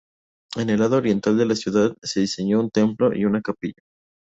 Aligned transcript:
En 0.55 0.71
el 0.71 0.79
lado 0.79 0.97
oriental 0.97 1.37
de 1.37 1.45
la 1.45 1.55
ciudad, 1.55 1.95
se 2.01 2.21
diseñó 2.21 2.59
un 2.59 2.71
templo 2.71 3.15
y 3.15 3.23
una 3.23 3.39
capilla. 3.43 3.83